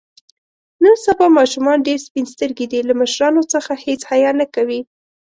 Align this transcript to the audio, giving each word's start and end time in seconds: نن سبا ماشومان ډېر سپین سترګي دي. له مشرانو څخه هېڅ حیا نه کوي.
نن 0.81 0.95
سبا 1.05 1.25
ماشومان 1.37 1.77
ډېر 1.87 1.99
سپین 2.07 2.25
سترګي 2.33 2.65
دي. 2.71 2.79
له 2.89 2.93
مشرانو 3.01 3.41
څخه 3.53 3.71
هېڅ 3.85 4.01
حیا 4.11 4.31
نه 4.39 4.45
کوي. 4.55 4.79